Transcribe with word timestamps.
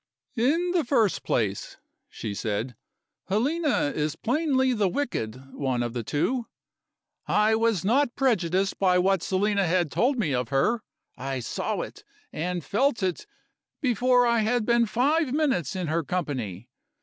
"In 0.39 0.71
the 0.71 0.83
first 0.83 1.21
place," 1.21 1.77
she 2.09 2.33
said, 2.33 2.75
"Helena 3.25 3.91
is 3.95 4.15
plainly 4.15 4.73
the 4.73 4.87
wicked 4.89 5.53
one 5.53 5.83
of 5.83 5.93
the 5.93 6.01
two. 6.01 6.47
I 7.27 7.53
was 7.53 7.85
not 7.85 8.15
prejudiced 8.15 8.79
by 8.79 8.97
what 8.97 9.21
Selina 9.21 9.67
had 9.67 9.91
told 9.91 10.17
me 10.17 10.33
of 10.33 10.49
her: 10.49 10.81
I 11.19 11.39
saw 11.39 11.81
it, 11.81 12.03
and 12.33 12.63
felt 12.65 13.03
it, 13.03 13.27
before 13.79 14.25
I 14.25 14.39
had 14.39 14.65
been 14.65 14.87
five 14.87 15.33
minutes 15.35 15.75
in 15.75 15.85
her 15.85 16.03
company. 16.03 16.67